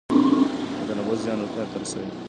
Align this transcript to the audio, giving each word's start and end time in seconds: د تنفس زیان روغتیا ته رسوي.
د 0.87 0.87
تنفس 0.87 1.19
زیان 1.23 1.37
روغتیا 1.41 1.63
ته 1.71 1.77
رسوي. 1.81 2.09